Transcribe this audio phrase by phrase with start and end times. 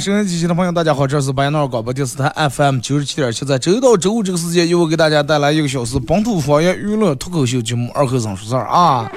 [0.00, 9.12] 收音机前的朋友，大家好，这是白闹广播电视台 FM 九十七点七，在周一到周五这个时间，又会给大家带来一个小时本土方言娱乐脱口秀节目《二和尚说事儿》啊。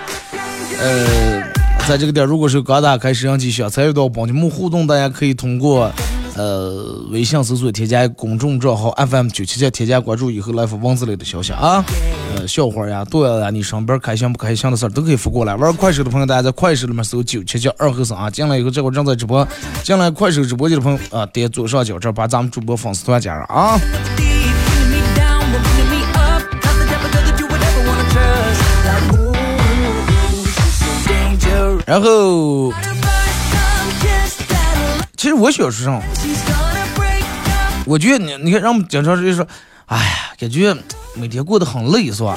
[0.81, 1.41] 呃，
[1.87, 5.89] 在这个点，如果是刚打开摄像机想参与到本节目互动，大家可以通过
[6.35, 11.83] 呃微信搜索添加公众账号 FM 九七七，添加关注以后来发文字类的消息啊。
[12.35, 15.55] 呃，笑话呀、段子呀，你上边开心不开心的事儿都可以发过来。
[15.55, 19.47] 玩快手的朋友，大家在快手里面搜九七七二和尚啊，进来以后这会儿正在直播，
[19.83, 23.79] 进来快手直播间的朋友啊，点左上角这儿把咱们主播粉丝团加上啊。
[31.85, 32.71] 然后，
[35.23, 36.01] 其实我小时候，
[37.85, 39.47] 我觉得你你看，让我们经常就说，
[39.85, 40.03] 哎呀，
[40.37, 40.75] 感觉
[41.15, 42.35] 每天过得很累，是吧？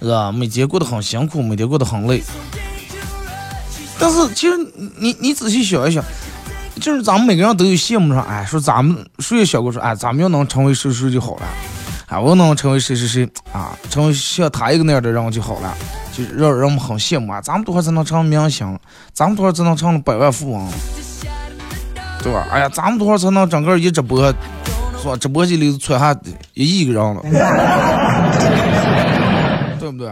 [0.00, 0.32] 是吧？
[0.32, 2.22] 每天过得很辛苦，每天过得很累。
[3.98, 4.56] 但是其实
[4.96, 6.02] 你你仔细想一想，
[6.80, 11.42] 就是咱们每个人都有羡慕上，哎，说咱们谁也想过说，哎，咱们要能成为谁谁就好了，
[12.08, 15.74] 哎，我能成为谁谁谁啊，成为像他一个那样的人就好了，
[16.12, 17.40] 就让让我们很羡慕啊。
[17.40, 18.78] 咱们多少才能成明星？
[19.12, 20.68] 咱们多少才能成了百万富翁？
[22.22, 22.46] 对吧？
[22.50, 24.24] 哎呀，咱们多少才能整个一直播，
[25.02, 25.16] 是吧？
[25.20, 26.16] 直播间里窜下
[26.54, 27.20] 一亿个人了，
[29.80, 30.08] 对不对？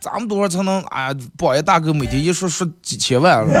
[0.00, 3.54] 咱们多少才能哎呀，榜一大哥每天一说说几千万了？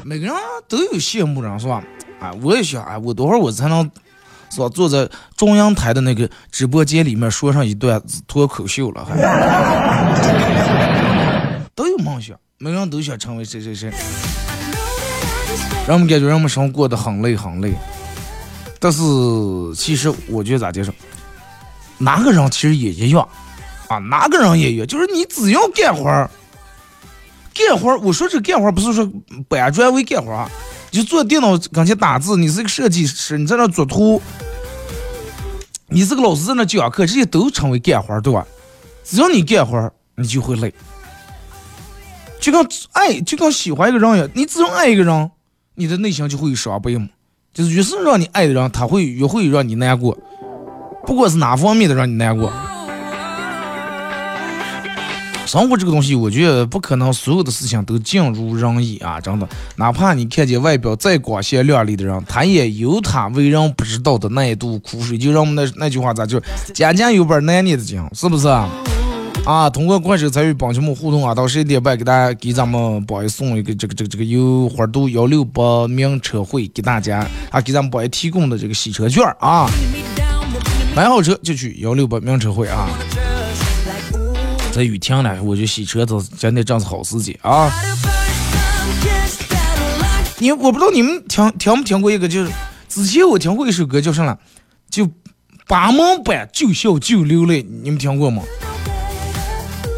[0.04, 0.34] 每个人
[0.66, 1.82] 都有羡慕人，是吧？
[2.20, 3.90] 哎，我也想，哎，我多会儿我才能，
[4.50, 4.68] 是吧？
[4.68, 9.16] 坐在中央台的那个直播间里面说上一段脱口秀了，还
[11.74, 13.90] 都有梦想，每个人都想成为谁谁谁。
[15.86, 17.72] 让我们感觉让我们生活过得很累很累，
[18.78, 19.02] 但是
[19.74, 20.92] 其实我觉得咋介绍，
[21.96, 23.26] 哪个人其实也一样
[23.88, 26.30] 啊，哪个人也一样，就是你只要干活儿，
[27.54, 29.10] 干活儿，我说这干活儿不是说
[29.48, 30.46] 搬砖为干活儿
[30.90, 34.20] 你，就坐电脑跟前打字，你是个设计师，你在那做图，
[35.88, 38.46] 你是个老师在那讲课，这些都成为干活儿，对吧？
[39.04, 40.72] 只要你干活儿，你就会累，
[42.40, 45.30] 就跟爱，就跟喜欢一个人一样，你只要爱一个人。
[45.80, 47.08] 你的内心就会有伤悲嘛，
[47.54, 50.18] 就是越是让你爱的人，他会越会让你难过，
[51.06, 52.52] 不管是哪方面的让你难过。
[55.48, 59.48] 生活这个东西，我觉得不可能所有的事情都尽如人意啊，真的。
[59.76, 65.16] 哪怕你看见外表再光鲜亮丽的人，他也有他为人不知道的那一肚苦水。
[65.16, 66.38] 就让我们那那句话咋就
[66.74, 69.70] 家家有本难念的经，是不是啊？
[69.72, 79.66] 通过快手参与帮节目互动啊，到十一点半给大家给咱们宝爷送一个这个这个这个由花都幺六八名车会给大家啊，给咱们宝爷提供的这个洗车券啊，
[80.94, 82.86] 买好车就去幺六八名车会啊。
[84.78, 87.68] 那雨停了，我就洗车子真的正是好时机啊。
[90.38, 92.52] 你我不知道你们听听没听过一个，就是
[92.88, 94.38] 之前我听过一首歌叫啥了，
[94.88, 95.10] 就
[95.66, 98.44] 八门半就笑就流泪，你们听过吗？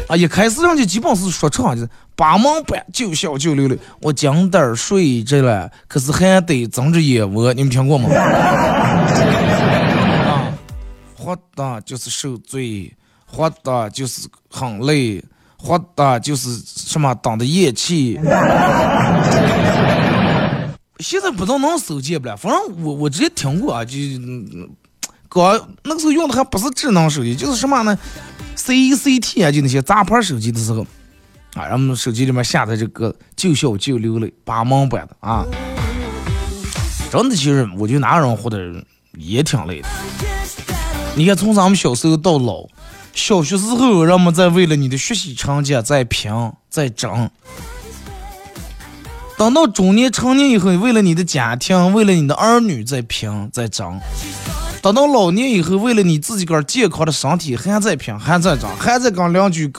[0.07, 3.77] 啊，一开始人家基本是说唱，就是八门半就笑就流泪。
[4.01, 7.53] 我今儿睡着了，可是还得睁着眼窝。
[7.53, 8.09] 你们听过吗？
[10.25, 10.51] 啊，
[11.15, 12.91] 活的就是受罪，
[13.31, 15.23] 活的就是很累，
[15.57, 18.19] 活的就是什么等的咽气。
[20.99, 23.97] 现在不知道能手机不了，反正我我之前听过啊，就
[25.27, 25.51] 搞
[25.83, 27.97] 那个时候用的还不是智能手机，就是什么呢
[28.55, 30.85] ？C C T 啊，就那些杂牌手机的时候，
[31.55, 35.43] 啊，让我们手机里面下载这个就笑就流泪八毛版的啊，
[37.11, 38.59] 真的，其实我觉得哪个人活的
[39.17, 39.87] 也挺累的。
[41.15, 42.67] 你看，从咱们小时候到老，
[43.13, 46.31] 小学时候，人们在为了你的学习成绩在拼
[46.69, 47.29] 在争，
[49.37, 53.99] 等到中年成年以后，为了你的家庭，为了你的儿女在拼在争；
[54.81, 59.71] 等到老年以后，为了你自己个健康的身体，还在拼还在争，还在跟邻居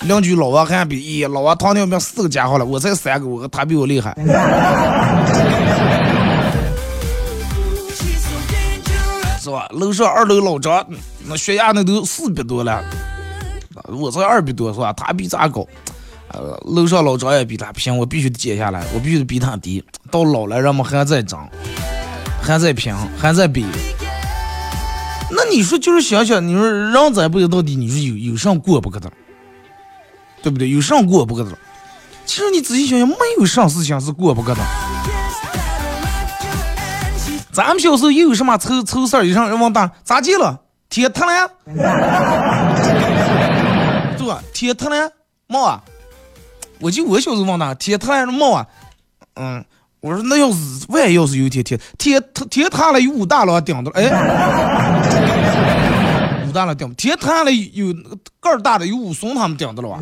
[0.00, 4.16] 邻居老王还比，咦，老王糖尿病四个家伙了，我才三个，我他比我厉害。
[9.48, 9.66] 是吧？
[9.70, 10.86] 楼上二楼老张，
[11.26, 12.84] 那血压那都四百多了，
[13.86, 14.92] 我才二百多，是吧？
[14.92, 15.66] 他比咱高。
[16.30, 19.82] 呃，楼上老张也比他平，我必须得减下来，我必须得比他低。
[20.10, 21.48] 到老了，人们还在涨，
[22.42, 23.64] 还在平，还在比。
[25.30, 29.10] 那你说，就是想想，你说人这辈子到底你说有有上过不可的，
[30.42, 30.68] 对不对？
[30.68, 31.56] 有上过不可的。
[32.26, 34.60] 其实你仔细想想，没有啥事情是过不可的。
[37.58, 39.24] 咱们小时候又有什么凑凑事儿？
[39.24, 40.60] 一上人往大咋接了？
[40.88, 41.50] 天塌了，
[44.16, 44.40] 对吧？
[44.54, 45.10] 天塌了，
[45.48, 45.82] 冒啊！
[46.78, 48.64] 我就我小时候往大天塌了冒啊！
[49.34, 49.64] 嗯，
[49.98, 50.56] 我说那要是
[50.90, 51.64] 万一要是有一天
[51.98, 54.04] 天天塌了有武大郎顶着，哎，
[56.48, 57.92] 武大郎顶，天塌了有
[58.38, 59.98] 个儿大的有武松他们顶着了吧？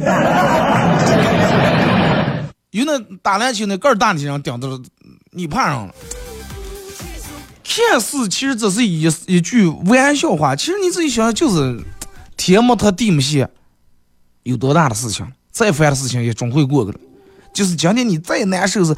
[2.73, 4.79] 有那打篮球那个儿大的人顶着了，
[5.31, 5.95] 你怕上了？
[7.69, 11.83] 看似其实只是一一句玩笑话，其实你自己想想，就是
[12.37, 13.49] 天没塌地没陷，
[14.45, 17.01] 有多大的事情，再烦的事情也总会过去的。
[17.53, 18.95] 就是今天你再难受，是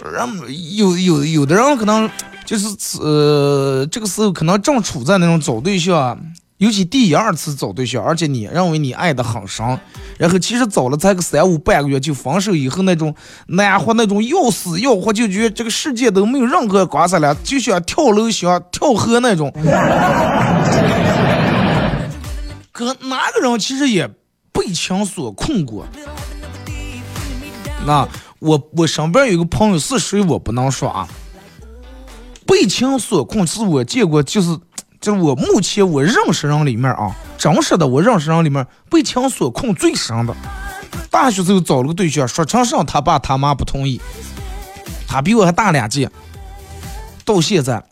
[0.00, 2.10] 人有有有的人可能
[2.44, 6.18] 就是呃这个时候可能正处在那种找对象。
[6.58, 9.66] 尤其第二次找对象，而且你认为你爱的很深，
[10.16, 13.12] 然后其实找了才个三五半个月就分手以后那种
[13.48, 19.52] 难活那种要死要活，就觉得这个世界都没有任何光彩了，就想跳楼想跳河那种。
[22.70, 24.08] 可哪个人其实也
[24.52, 25.84] 被情所困过？
[27.84, 28.08] 那
[28.38, 31.08] 我我身边有个朋友是谁我不能说啊，
[32.46, 34.56] 被情所困是我见过就是。
[35.04, 40.34] 就是我目前我认识人里面啊，真实的我认识人里面被情所困最深的。
[41.10, 44.00] 大学时候找了个对象，说成上他爸他妈不同意，
[45.06, 46.10] 他比我还大两届。
[47.22, 47.84] 到现在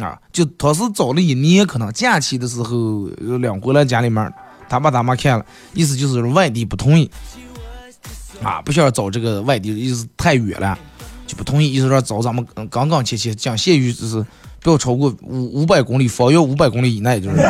[0.00, 4.32] 啊，就他是找了一年，可能假期的时候领回来家里面，
[4.68, 7.08] 他爸他妈看了，意思就是外地不同意
[8.42, 10.76] 啊，不想找这个外地，意思太远了
[11.34, 14.24] 不同意，意思说找咱们刚刚切切讲限于就是。
[14.64, 17.34] 不要超过五五百公里，方圆五百公里以内就是。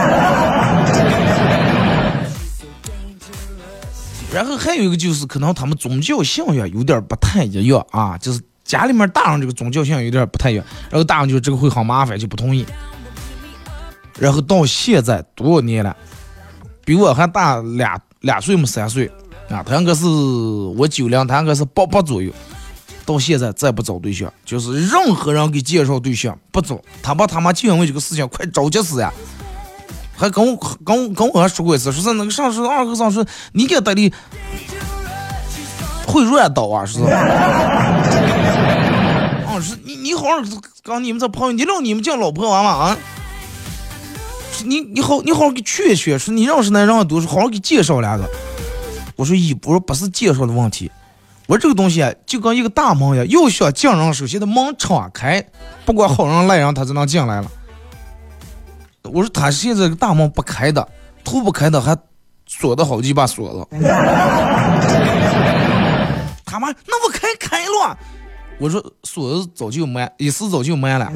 [4.33, 12.65] 然后还有一个就是，可能他们宗教信仰有点不太一样啊，就是家里面大人这个宗教信仰有点不太一样，然后大人就这个会很麻烦，就不同意。
[14.19, 15.95] 然后到现在多少年了，
[16.83, 19.07] 比我还大两两岁么三岁
[19.51, 22.33] 啊，他应该是我九零，他应该是八八左右。
[23.05, 29.13] 到现在再不找对象，就是任何人给介绍对象不找，他爸他妈就因为这个事情快着急死呀！
[30.17, 34.13] 还跟我跟我跟我还说过一次，说是那个上司二哥上说你给他的
[36.07, 37.05] 会乱倒啊，是是？
[37.05, 38.01] 啊，
[39.61, 40.37] 是你你好好
[40.85, 42.99] 跟你们这朋友，你让你们叫老婆娃娃啊！
[44.65, 48.29] 你你好你好好给劝劝，说你认识那人多，说好好给介绍两个。
[49.17, 50.89] 我说一，我说不是介绍的问题。
[51.53, 55.45] 我这个东西啊，就跟一个大门一样，要想进人，首先的门敞开，
[55.85, 57.51] 不管好人赖人，他才能进来了。
[59.03, 60.89] 我说他现在大门不开的，
[61.23, 61.95] 头不开的，还
[62.47, 63.67] 锁的好几把锁子。
[66.47, 67.99] 他妈，那我开开了。
[68.59, 71.07] 我说锁子早就没，一时早就没了。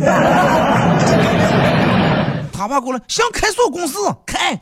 [2.52, 4.60] 他爸过来想开锁公司开，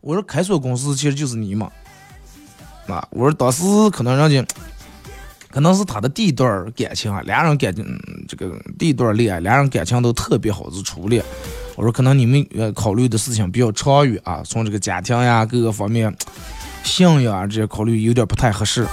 [0.00, 1.70] 我说开锁公司其实就是你嘛。
[2.86, 4.42] 啊，我说当时可能人家。
[5.54, 7.86] 可能是他的第一段感情啊，俩人感情
[8.26, 11.24] 这个第一段恋爱，俩人感情都特别好，是初恋。
[11.76, 16.12] 我说可能你们呃考虑的事情比较长远啊，从这个家庭呀各个方面，
[16.82, 18.84] 信仰啊这些考虑有点不太合适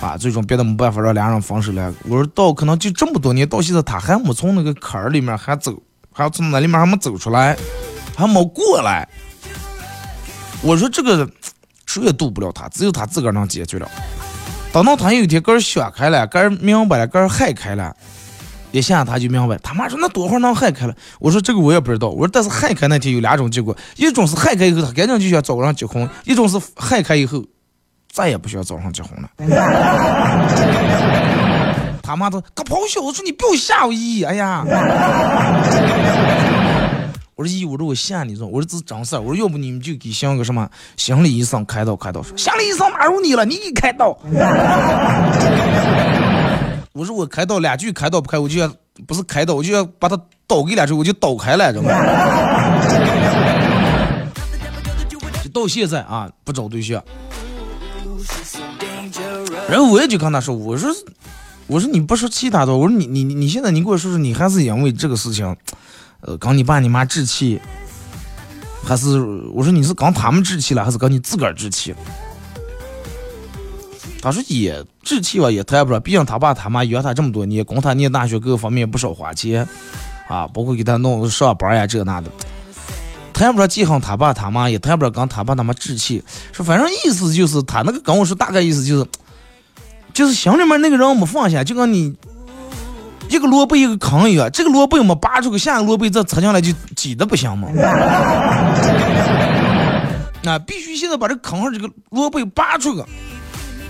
[0.00, 1.94] 啊，最终别的没办法让俩人分手了。
[2.08, 5.80] 我说到可能就这么多年到现在，他还没从那个坎儿里面还走，
[6.12, 7.56] 还从那里面还没走出来，
[8.16, 9.08] 还没过来。
[10.60, 11.30] 我说这个
[11.86, 13.88] 谁也渡不了他，只有他自个儿能解决了。
[14.74, 17.94] 等到他有一天个儿想开了，个儿明白了，个儿害开了，
[18.72, 19.56] 一下他就明白。
[19.58, 20.92] 他妈说那多会儿能害开了？
[21.20, 22.08] 我说这个我也不知道。
[22.08, 27.40] 我说但是害开那天有两种结果，一种是害开以后他赶紧就想找人结婚，一种是害开以后
[28.10, 29.30] 再也不需要找人结婚了。
[32.02, 33.00] 他妈的，个咆哮！
[33.00, 34.64] 我说你不要吓我一，哎呀！
[37.36, 39.20] 我说姨，我说我吓你说，我说这是真事儿。
[39.20, 42.22] 我说要不你们就给像个什么心理医生开刀开刀。
[42.22, 43.44] 说心理医生哪有你了？
[43.44, 44.16] 你给开刀。
[46.92, 48.72] 我说我开刀两句开刀不开，我就要
[49.06, 51.90] 不是开刀，我就要把他刀给两句，我就刀开了，知道吗？
[55.42, 57.02] 就 到现在啊，不找对象。
[59.68, 60.94] 然后我也就跟他说，我说，
[61.66, 65.56] 我说你不说其他的，我说你你你现在你给我说说，你还是因为这个事情，
[66.26, 67.60] 呃，跟你爸你妈置气，
[68.84, 69.20] 还是
[69.52, 71.94] 我说你是跟他们置气了，还是跟你自个儿置气？
[74.22, 79.68] 他说也置气吧，也谈不上，毕竟他爸他妈养他这么多年，供他念大学各个方面不少花钱，
[80.28, 82.30] 啊，包括给他弄上班呀这那的。
[83.34, 89.06] 谈不上记恨他爸他妈，也谈不上跟他爸他妈置气，说反正意思就是他那个跟我说大概意思就是，
[90.14, 92.14] 就是心里面那个人没放下，就跟你
[93.28, 97.68] 一个萝卜一个坑一样，这个萝卜没拔出去，下个萝卜再插进来就挤的不行吗？
[100.42, 103.02] 那，必须现在把这坑上这个萝卜拔出去。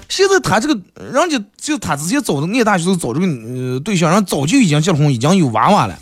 [0.08, 0.78] 现在他这个
[1.12, 5.94] 人家就他之前找的念大学时候找这个对象，人早就已经结婚，已经有娃娃了，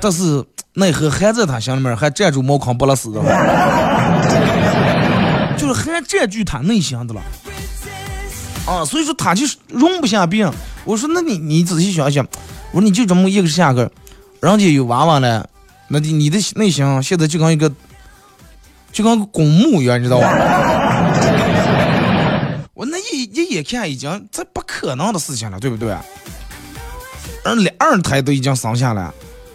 [0.00, 0.44] 但是。
[0.74, 3.20] 奈何还在他心里面还占住茅坑不拉屎的，
[5.54, 7.20] 就是还占据他内心的了
[8.64, 8.82] 啊！
[8.82, 10.50] 所以说他就是容不下别人。
[10.84, 12.26] 我说那你你仔细想想，
[12.72, 13.90] 我说你就这么一个下个，
[14.40, 15.48] 人家有娃娃了，
[15.88, 17.70] 那你你的内心现在就跟一个
[18.92, 20.28] 就跟个公墓一样，你知道吧？
[22.74, 25.96] 我那一一眼看已经这不可能的事情了，对不对？
[27.44, 29.10] 而两二胎都已经生下来。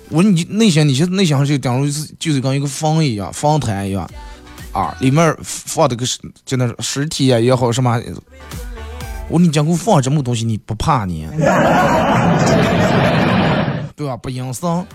[0.09, 4.09] 我说你内心，你现在内心就等于是就是跟一个房一样，房台一样，
[4.71, 6.05] 啊，里面放的个
[6.45, 8.01] 就那尸体啊也好什么，
[9.29, 11.27] 我说你讲给我放这么东西，你不怕你？
[13.95, 14.15] 对吧？
[14.17, 14.85] 不阴森。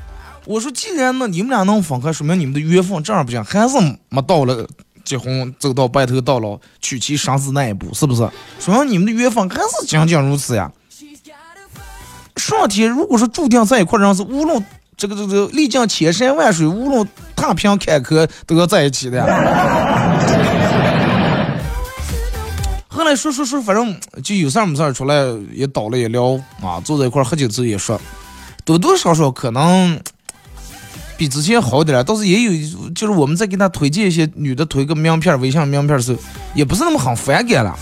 [0.44, 3.76] 我说既然呢你们俩能分开，说明你们的缘分这样不行，还是
[4.08, 4.66] 没到了
[5.04, 8.28] 结婚走到白头到老娶妻生子那一步，是不是？
[8.58, 10.70] 说明你们的缘分还是仅仅如此呀。
[12.36, 14.64] 上天如果说注定在一块，人是无论。
[14.94, 19.20] 这个这个历经千山万水，无论踏平坎坷，都要在一起的。
[22.94, 25.14] 后来说说说，反正就有事儿没事儿出来
[25.52, 27.98] 也倒了也聊啊，坐在一块儿喝酒之后也说，
[28.66, 29.98] 多多少少可能
[31.16, 32.52] 比之前好点儿，倒是也有，
[32.94, 36.18] 就是我们在给他推荐一些女的推个名片、微信名片的时候，
[36.54, 37.74] 也不是那么很反感了。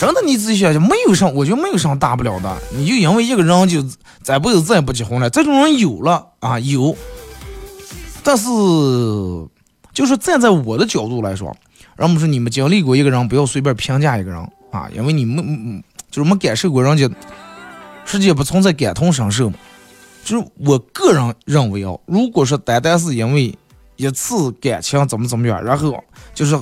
[0.00, 2.56] 真的，你仔细想想，没有什，我觉得没有什大不了的。
[2.72, 3.84] 你就因为一个人就
[4.24, 6.96] 这辈子再也不结婚了，这种人有了啊有。
[8.24, 8.44] 但是，
[9.94, 11.56] 就是站在我的角度来说，
[11.98, 14.40] 人们说你们经历过一个人，不要随便评价一个人
[14.70, 17.10] 啊，因为你们就是没感受过人家，
[18.06, 19.56] 世界不存在感同身受嘛。
[20.24, 23.54] 就是我个人认为啊，如果说单单是因为。
[24.00, 25.92] 一次感情怎么怎么样，然后
[26.32, 26.56] 就是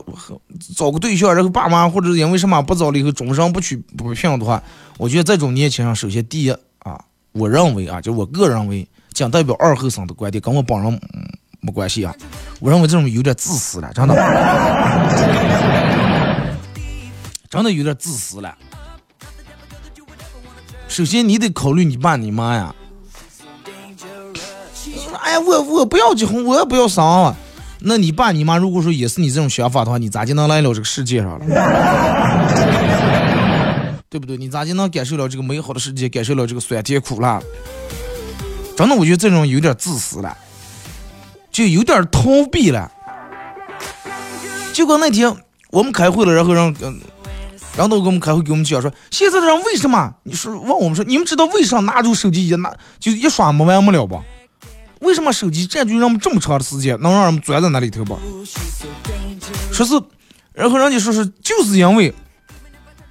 [0.75, 4.63] 找个对象，然后爸妈或者因为什么不找了以后终身不娶不聘的话，
[4.97, 6.99] 我觉得这种年轻人首先第一啊，
[7.33, 10.99] 我认为啊，就我个人认为，仅代表二后生的观点，跟我本人
[11.67, 12.15] 没关系啊。
[12.61, 14.15] 我认为这种有点自私了，真的，
[17.51, 18.57] 真的有点自私了。
[20.87, 22.73] 首先你得考虑你爸你妈呀。
[25.21, 27.35] 哎呀，我我不要结婚，我也不要生。
[27.81, 31.45] 那你爸你妈如果说也是你这种想法的话，你咋就能来了这个世界上了？
[34.09, 34.37] 对不对？
[34.37, 37.43] 你咋就能感受了这个美好的世界，感受了这个酸甜苦辣？
[38.77, 40.35] 真的，我觉得这种有点自私了，
[41.57, 42.93] 就有点逃避了。
[44.75, 45.35] 结果那天
[45.71, 47.01] 我们开会了，然后让嗯，
[47.75, 50.13] 然后给我们开会，给我们讲说，现在的人为什么？
[50.25, 54.23] 你说问我们说，你们知道为啥拿住手机一拿就一刷没完没了不？
[55.01, 58.19] 为什么手机占据人们这么长的时间，能让人们钻在那里头吧？
[59.73, 59.99] 说是，
[60.53, 62.13] 然后人家说是，就是因为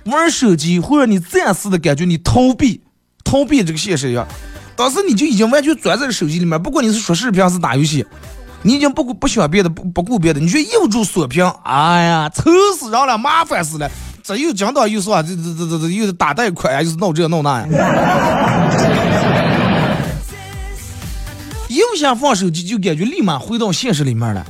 [0.04, 2.84] 玩手机会让你暂时的感觉你逃避，
[3.24, 4.28] 逃避这个现实呀。
[4.76, 8.06] 当时你就已经完全钻在手机里面，不管你是说视频还是打游戏，
[8.66, 13.88] 你已经不顾不想别的，不不顾别的，你却又住锁屏，哎呀，愁死人了，麻烦死了。
[14.24, 17.68] 这又讲到又说这这这这这又是打贷款，又是闹这闹那呀。
[21.96, 24.46] 一下放手机，就感觉立马回到现实里面了。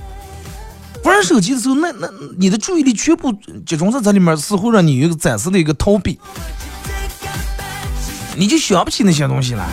[1.04, 3.32] 玩手机的时候，那那你的注意力全部
[3.64, 6.20] 集中在这里面，似乎让你有一个暂时的一个逃避，
[8.36, 9.64] 你就想不起那些东西了。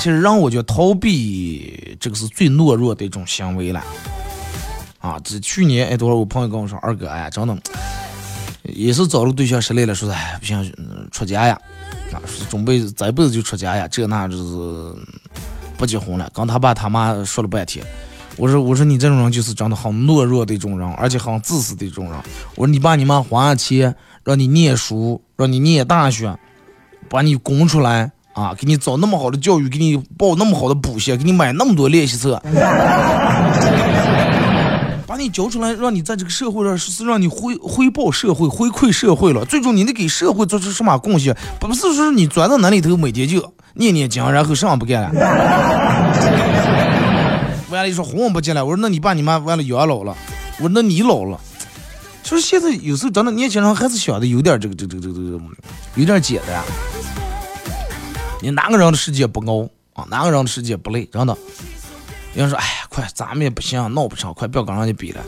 [0.00, 3.80] 其实让我觉得逃避这个是最懦弱的一种行为了。
[4.98, 7.56] 啊，这去年哎，多少我朋友跟我说，二哥哎，真的
[8.64, 10.74] 也是找了对象失恋了，说的哎不行，
[11.12, 11.60] 出家呀，
[12.12, 14.96] 啊，准备这辈子就出家呀，这那就是。
[15.76, 17.82] 不结婚了，刚他爸他妈说了半天，
[18.36, 22.14] 我说我说你这种人就是真的很懦弱的一种人，而且很自私的一种人。
[22.54, 26.38] 我说你爸你妈花钱让你念书，让你念大学，
[27.08, 32.40] 把你供出来啊，给你找那么好的教育，给你报那么好的补习，给你买那么多练习册。
[35.06, 39.44] 把你教出来，让你在这个社会上是让你回回报社会、回馈社会了。
[39.44, 41.36] 最终你得给社会做出什么贡献？
[41.58, 45.10] 不是说你钻到那里头，每天就念念经，然后啥也不干了。
[47.70, 50.16] 完了，一说红不进来，我说那你爸你妈完了养老了，
[50.58, 51.40] 我说那你老了。
[52.22, 55.40] 就是现在有时候真的年轻人还是想的有点这个这个这个这个
[55.96, 56.62] 有点简单。
[58.40, 60.06] 你哪个人的世界不熬啊？
[60.10, 61.04] 哪个人的世界不累？
[61.06, 61.36] 真的。
[62.34, 65.20] 有人说：“哎呀，快，咱们也不行，闹不成，快不要跟人家比了。”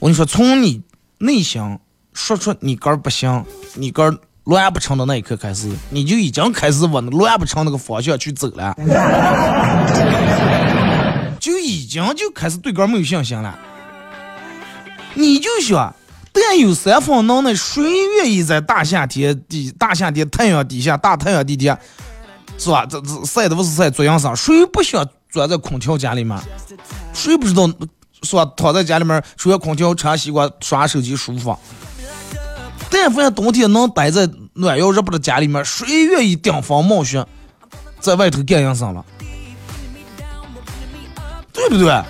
[0.00, 0.82] 我跟你说，从你
[1.18, 1.78] 内心
[2.12, 3.44] 说出你哥不行，
[3.74, 8.74] 你哥乱不成的那一刻开始，你就已经开始往乱不成那个方向去走了，
[11.38, 13.56] 就已经就开始对哥没有信心了。
[15.14, 15.94] 你就想，
[16.32, 17.82] 但有三分能耐，谁
[18.16, 21.78] 愿意在大夏天底大夏天太阳底下大太阳底下，
[22.58, 22.84] 是吧？
[22.84, 25.06] 这这晒的不是晒，做阳伞，谁不想？
[25.30, 26.38] 钻在空调间里面，
[27.12, 27.68] 谁不知道
[28.22, 28.44] 是吧？
[28.56, 31.56] 躺在家里面，吹空调，吃西瓜，刷手机，舒服。
[32.90, 37.26] 但凡冬天能待在暖阳热不的家里面，谁愿意顶风冒雪
[38.00, 39.04] 在外头干营生了？
[41.52, 42.02] 对不对？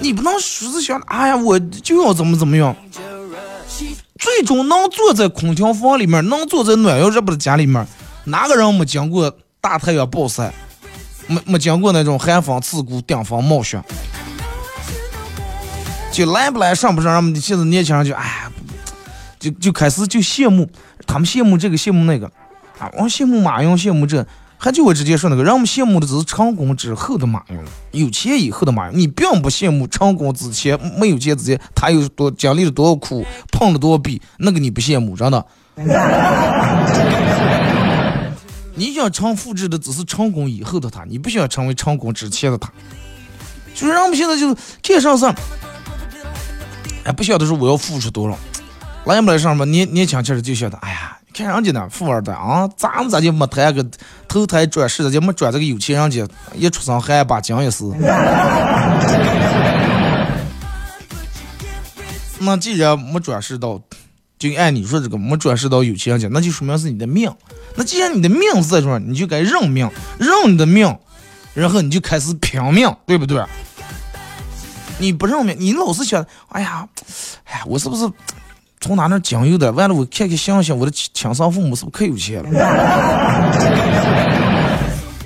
[0.00, 2.74] 你不能说是想，哎呀，我就要怎么怎么样。
[4.18, 7.86] 最终能坐在空调房里面，能坐在暖阳热不的家里面，
[8.28, 10.52] 哪个人没经过大太阳暴晒？
[11.30, 13.78] 没没经过那种寒风刺骨、顶风冒雪，
[16.10, 18.48] 就来不来、上不上，让们现在年轻人就哎，
[19.38, 20.66] 就就开始就羡慕，
[21.06, 22.26] 他们羡慕这个羡慕那个，
[22.78, 27.58] 啊，我羡慕马云，羡慕这，还就我直接说那个，让我们羡慕的只是成功之后的马云，
[27.90, 33.22] 有钱以后的马云，你并不羡慕成功之前没有钱之前他有多经历了多少苦，
[33.52, 35.44] 碰了多少壁，那个你不羡慕，真的。
[38.78, 42.70] 你想成复制的只是成功以后的他，你不想成为成功之前的他。
[43.74, 45.26] 就是让我们现在就是干啥事，
[47.02, 48.38] 哎，不晓得说我要付出多少，
[49.04, 49.64] 来不来上吧？
[49.64, 53.84] 年年轻气儿就晓得，哎呀，看人家呢，富二代啊，咱们咋就没谈个
[54.28, 57.84] 投胎转世，就没转这个有钱人家，一出生还把奖也是。
[62.38, 63.80] 那既然没转世到。
[64.38, 67.30] 就按你说这个没转世到有钱人家，那就说明是你的命。
[67.74, 70.96] 那既然你的命是在这儿，你就该认命，认你的命，
[71.54, 73.42] 然后你就开始拼命，对不对？
[74.98, 76.88] 你不认命，你老是想，哎呀，
[77.44, 78.08] 哎呀，我是不是
[78.80, 79.72] 从哪那经由的？
[79.72, 82.50] 完了，我看看想想，我的亲生父母是不是可有钱了？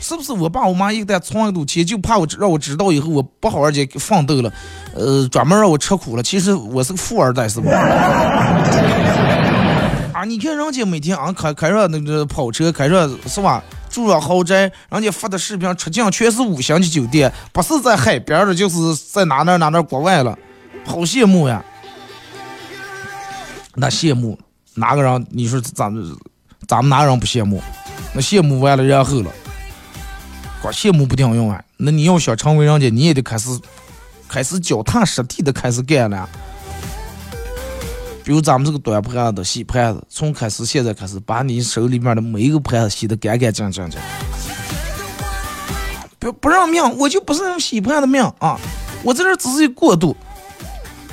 [0.02, 4.52] 是不是我爸我妈一旦存一赌钱，就怕我让我知道以后我不好好去奋斗了，
[4.96, 6.22] 呃，专门让我吃苦了。
[6.22, 7.70] 其实我是个富二代，是吧？
[10.12, 13.62] 啊，你看人家每天啊开开着那个跑车，开着是吧？
[13.88, 20.36] 住上豪宅，人家发的视频出镜全是五星级酒店，不是在海边的，就是在哪哪哪哪国外了，
[20.84, 21.64] 好羡慕呀！
[23.76, 24.36] 那羡慕
[24.74, 25.24] 哪个人？
[25.30, 26.04] 你说咱们
[26.66, 27.62] 咱们哪人不羡慕？
[28.12, 29.30] 那羡慕完了然后了。
[30.62, 31.60] 光羡慕不顶用啊！
[31.76, 33.50] 那你要想成为人家，你也得开始
[34.28, 36.28] 开始脚踏实地的开始干了。
[38.22, 43.96] 比如咱们这个端盘子、洗盘子，从开始现在开始，把你手里面的每一个盘子洗得干干净净的。
[46.20, 48.56] 不不让命，我就不是那种洗盘的命啊！
[49.02, 50.16] 我在这只是过渡。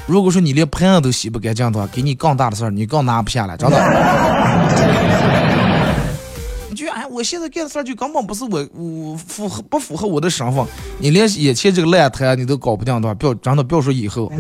[0.06, 3.78] 如果说你连盘子都洗不干净的话，给你更大的事儿，你更拿不下来，真的。
[6.70, 10.64] 你就哎我现在干的事儿就根本不是我我符合不符合我的身份，
[11.00, 14.32] 你连眼前这个烂摊你都搞不定的话，不要真的不要说以后。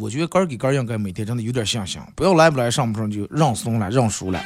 [0.00, 4.40] 我觉得哥儿给哥儿应该每天真的有点信心，不要来不来上不上就认怂了认输了。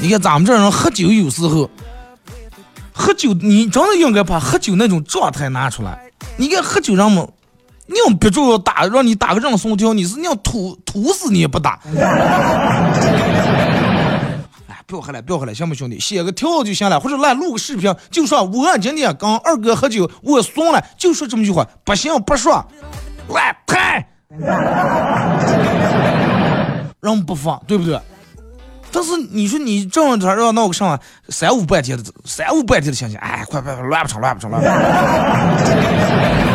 [0.00, 1.70] 你看咱们这人喝酒有时候
[2.92, 6.10] 喝酒，你真的应该把喝酒那种状态拿出来。
[6.36, 7.24] 你看喝酒人们。
[7.88, 11.78] 硬逼着要打，让你打个认怂条，你是硬吐吐死你也不打。
[14.68, 15.98] 哎，不要喝了，不要喝了，行不兄弟？
[15.98, 21.66] 写个条就行了，或者来录个视频，就说我今天跟二哥喝酒，我怂了，就说这么句话。
[21.84, 22.64] 不行，不说，
[23.28, 24.06] 来拍，
[27.00, 27.98] 人不放，对不对？
[28.90, 30.98] 但是你说你这样子让闹个啥，
[31.28, 36.47] 三五百天的，三五百天的心情，哎，快快快，乱不成，乱不成，乱不成。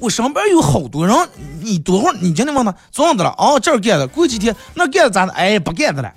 [0.00, 1.16] 我上边有好多人，
[1.60, 2.16] 你多会儿？
[2.20, 3.34] 你今天问他，咋的了？
[3.38, 5.32] 哦，这儿干的，过几天那干的咋的？
[5.32, 6.12] 哎，不干的了。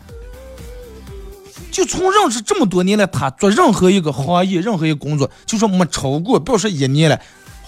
[1.71, 7.19] 就从认识这么多年来，他做任何一个行业、任何一个工作，就说没超过，不要说一年了，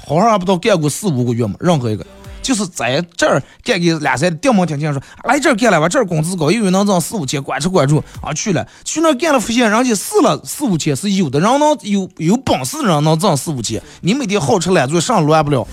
[0.05, 1.55] 好像还不到干过四五个月嘛。
[1.59, 2.05] 任何一个，
[2.41, 15.65] 就是在这儿干个两三，掉毛听听说来这儿干了吧，这儿工资高，一月能挣四五千，管吃管住啊去了，去那干了，发现人家试了四五千是有的人能有有本事的人能挣四五千，你每天好吃懒做，上乱不了。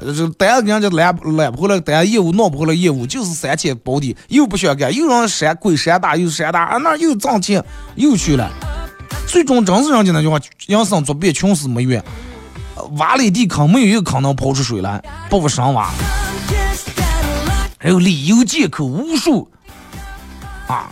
[0.00, 8.50] 这单人家揽揽不回来，单业务弄不回来，业务就是三千保底，又不想干，又让山鬼山大又山大，啊那又挣钱又去了，
[9.26, 12.04] 最终真是人家那句话，人生作别穷死没缘，
[12.98, 15.90] 挖了一地坑，没有一个坑能刨出水来，不不生挖，
[17.78, 19.50] 还有理由借口无数，
[20.68, 20.90] 啊，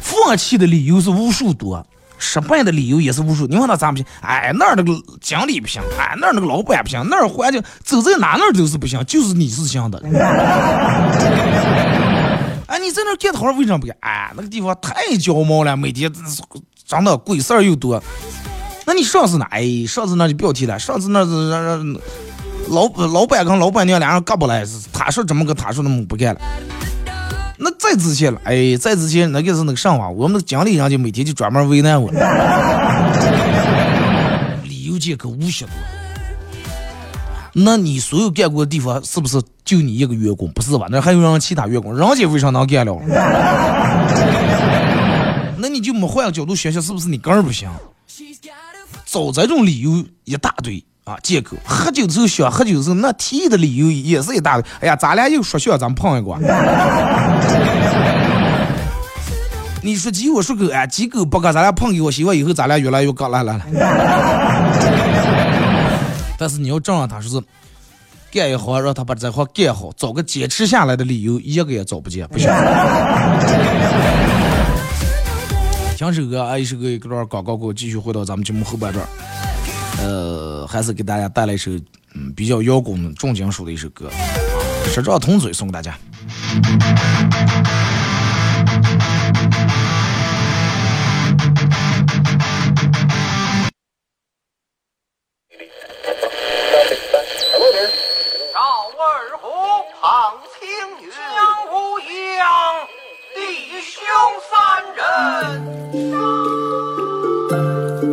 [0.00, 1.86] 放弃的理由是无数多。
[2.22, 4.06] 失败的理由也是无数，你问他咋不行？
[4.20, 10.00] 哎，那儿那个经理不行，哎，那儿那个老板不行，那儿环境走在哪哪都是不行，就是你是行的。
[12.68, 13.96] 哎，你在那儿干活为什么不干？
[14.00, 16.10] 哎，那个地方太焦毛了，每天
[16.86, 18.00] 真的鬼事儿又多。
[18.86, 19.44] 那你上次呢？
[19.50, 21.96] 哎，上次那就不要提了，上次那是让让
[22.68, 26.40] 老老板跟老板娘俩人干不来，他说怎么个，他说那么不干了。
[27.64, 32.10] 那再之前了，哎，再之前那个是那个上网，我们的经理人就每天就专门为难我，
[34.64, 35.76] 理由借口无限多。
[37.54, 40.50] 那你所有干过的地方是不是就你一个员工？
[40.52, 40.88] 不是吧？
[40.90, 42.98] 那还有让其他员工，人家为啥能干了？
[45.56, 47.70] 那你就没换个角度想想，是不是你个人不行？
[49.06, 50.82] 找这种理由一大堆。
[51.04, 54.70] 啊，借口喝酒的时候想喝酒的时候，那提议的理由也是一大堆。
[54.80, 56.38] 哎呀，咱俩又说笑，咱们碰一个。
[59.82, 63.32] 你说鸡，我说狗，哎，鸡狗不干，咱俩碰一个，希望以后咱俩越来越刚。
[63.32, 63.66] 来来来。
[66.38, 67.42] 但是你要这样，他说是
[68.30, 72.48] 干一行，让他把这行干好，找个坚持下来的理由，一个也找不见，不行。
[75.96, 79.04] 听首歌，啊，一首歌一段广告，给我继续回到咱们节目后半段。
[80.02, 81.70] 呃，还是给大家带来一首
[82.14, 84.10] 嗯比较摇滚的重金属的一首歌，
[84.92, 85.96] 《十张同嘴》送给大家。
[98.52, 98.58] 赵
[98.98, 99.46] 二虎，
[103.34, 103.40] 弟
[103.80, 104.04] 兄
[104.50, 104.52] 三
[104.96, 105.00] 人，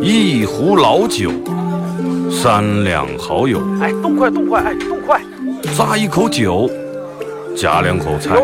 [0.02, 1.30] 一壶老酒。
[2.30, 5.20] 三两好友，哎，动快动快，哎，动快！
[5.76, 6.70] 咂一口酒，
[7.56, 8.34] 夹两口菜。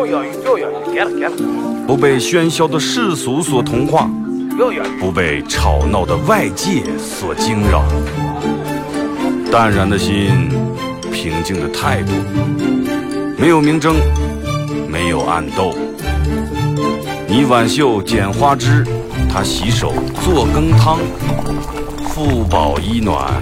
[0.93, 1.31] 给了给了。
[1.87, 4.09] 不被喧嚣的世俗所同化，
[4.99, 7.83] 不被吵闹的外界所惊扰。
[9.51, 10.49] 淡然的心，
[11.11, 12.11] 平静的态度，
[13.37, 13.95] 没有明争，
[14.89, 15.73] 没有暗斗。
[17.27, 18.85] 你挽袖剪花枝，
[19.33, 20.99] 他洗手做羹汤，
[22.09, 23.41] 腹饱衣暖。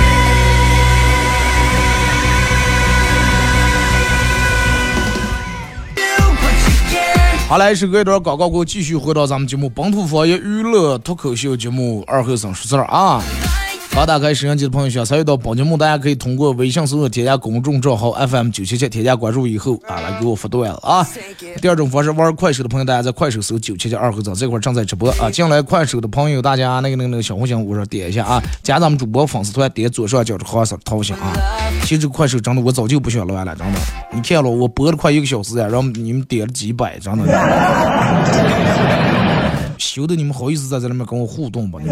[7.51, 13.21] 好，来是隔一段广告，过后继续回到咱们节目《本土方言娱乐脱口秀》节目二后生说事儿啊。
[13.93, 21.05] 刚打开摄像机的朋友，想参与到宝节目，大家可以通过微信搜索添加公众账号 FM 九七七，添加关注以后啊，来给我发段子啊。
[21.61, 25.29] 第二种方式，玩快手的朋友，大家在快手搜九七七二后生，这块正在直播啊。
[25.29, 31.33] 进来快手的朋友，大家那个那个那个小红心，我说点一下啊，加咱们主播粉丝团，点左上角的黄色头像啊。
[31.83, 33.79] 其实这个快手真的，我早就不想乱了，真的。
[34.13, 37.25] 你看了我播了快一个小时呀，然后你们点了几百，真的。
[39.81, 41.79] 羞的你们好意思在这里面跟我互动吧？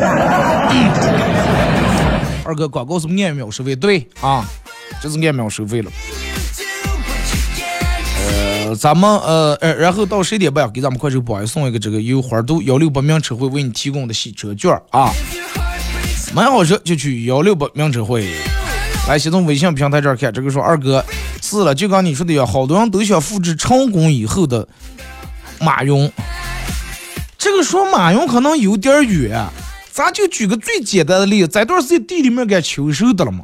[2.46, 4.46] 二哥，广告是按秒收费，对啊，
[5.02, 5.92] 就是按秒收费了。
[8.28, 15.12] 呃，咱们呃呃，然后到十点半给咱们快手宝爷送一个这个由花都幺六八名车会为你提供的洗车券啊，
[16.34, 18.28] 买好车就去幺六八名车会。
[19.08, 21.04] 来，先从微信平台这儿看，这个说二哥
[21.42, 24.68] 是了，就刚你说的样，好多人都想复制成功以后的
[25.60, 26.12] 马云。
[27.64, 29.46] 说马云可能有点远，
[29.92, 33.44] 咱就举个最简单的例子，在段时间地里面该秋收的了嘛，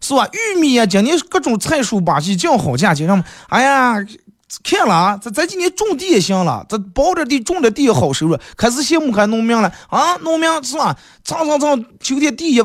[0.00, 0.28] 是吧？
[0.32, 3.96] 玉米啊，今年各种菜蔬把戏降好价钱，上面，哎呀，
[4.62, 10.96] 看了啊，咱咱今年种地也行了，咱包着地种着地也好收入，开始羡慕看农民了啊，农民是吧？
[11.24, 12.64] 蹭蹭蹭秋天地也。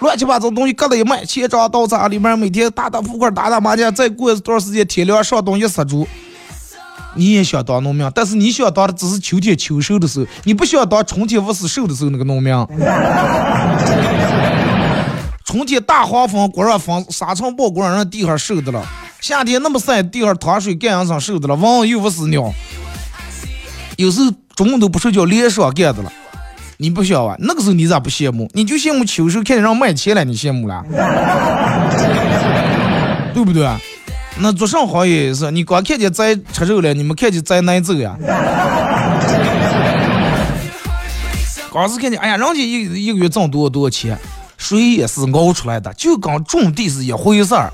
[0.00, 6.04] 乱七八糟东西搁了一卖，钱庄到厂里面每天打打扑克、打打麻将，再过一段时间天凉上东西杀猪。
[7.14, 12.52] 你也想当农民，但是你想当的只是秋天秋收的时候，你不想当春天不是收的时候那个农民。
[15.44, 18.84] 春天大黄蜂果上风沙尘暴锅让地上收的了，
[19.20, 22.52] 夏天那么晒地上淌水干上上收的了，蚊又不死鸟。
[23.96, 26.12] 有时候中午都不睡觉连上干的了。
[26.78, 27.36] 你不想啊？
[27.38, 28.50] 那个时候你咋不羡慕？
[28.52, 30.82] 你就羡慕秋收看见让卖钱了，你羡慕了，
[33.32, 33.64] 对不对？
[34.40, 38.16] 那做上行业也是，你光看见在吃肉了，你没看见在哪走呀？
[41.70, 44.18] 光是看见，哎呀，人家一一个月挣多多少钱，
[44.56, 47.72] 水也是熬出来的，就跟种地是一回事儿。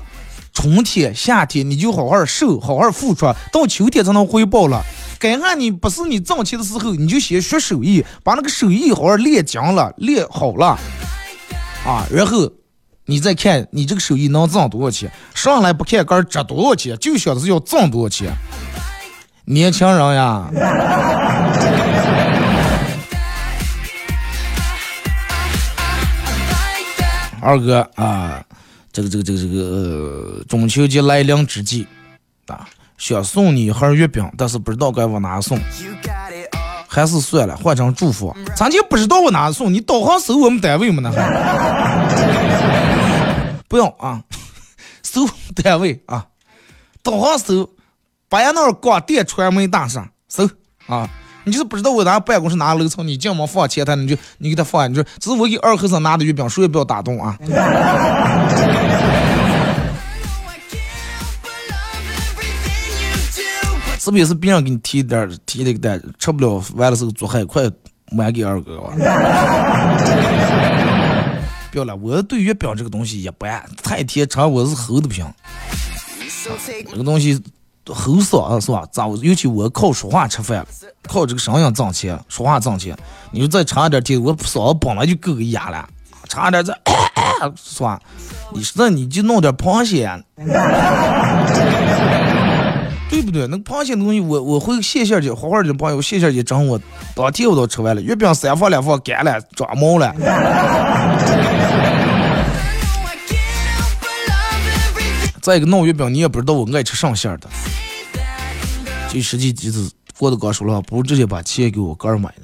[0.53, 4.83] 春天、夏天你就好好瘦，好好付出，到秋天才能回报了。
[5.17, 10.77] 该按你不是你挣钱的时候，你就先学手艺，把那个手艺好好练精了，练好了，
[11.85, 12.51] 啊，然后
[13.05, 15.11] 你再看你这个手艺能挣多少钱。
[15.33, 18.31] 上来不看杆值多少钱，就想着是要挣多少钱。
[19.45, 20.47] 年轻人呀，
[27.41, 28.43] 二哥啊，
[28.93, 31.87] 这个这个这个这个中秋节来临之际
[32.47, 32.67] 啊。
[32.99, 35.59] 想送你一盒月饼，但是不知道该往哪送，
[36.87, 38.31] 还是算了，换成祝福。
[38.55, 41.01] 咱就不知道往哪送，你导航搜我们单位吗？
[41.03, 41.11] 那
[43.71, 44.21] 不用啊，
[45.01, 45.25] 搜
[45.63, 46.27] 单位啊，
[47.01, 47.69] 导航搜
[48.27, 50.45] 巴彦淖尔广电传媒大厦，搜
[50.87, 51.09] 啊，
[51.45, 57.37] 你就是不知道我哪办公室哪楼层，你进门放前台，你就你给他放，你说这是我给二和尚拿的月饼，谁也不要打动啊。
[63.97, 67.63] 是不是也是别人给你提点提那个单，吃不了完了时候做海快
[68.11, 68.91] 买给二哥吧？
[71.71, 75.25] 不要了，我对月饼这个东西一般，太甜尝我是齁的不行。
[76.91, 77.41] 这个东西
[77.85, 78.85] 齁爽是吧？
[78.91, 79.07] 咋？
[79.07, 80.67] 尤其我靠说话吃饭，
[81.07, 82.97] 靠这个声音挣钱，说话挣钱。
[83.31, 85.87] 你说再尝一点甜，我嗓子本来就够个哑了，
[86.27, 86.77] 尝一点再
[87.55, 88.01] 是吧？
[88.53, 90.11] 你那你就弄点螃蟹。
[93.09, 93.45] 对不对？
[93.47, 96.79] 那个螃蟹的东西，我我会线下去，好好的朋友线下去整，我
[97.13, 98.01] 当天我都吃完了。
[98.01, 100.13] 月饼三放两放干了，抓毛了。
[105.41, 107.49] 再一个弄月饼，你也不知道我爱吃上馅的。
[109.09, 112.43] 这实际就是郭德纲说了，不如直接把钱给我哥儿买的。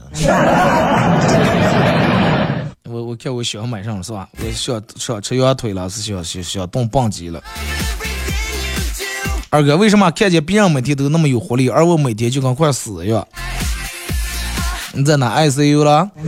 [2.90, 4.28] 我我看我想买上了是吧？
[4.40, 7.40] 我想想吃羊腿了，是想想想动棒极了。
[9.50, 13.28] 二哥，为什么看见别人每天都那么有活力，而我每天就跟快死一样？
[14.94, 16.10] 你在哪 ICU 了？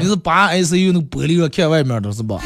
[0.00, 2.40] 你是扒 ICU 那玻璃上看外面的是吧？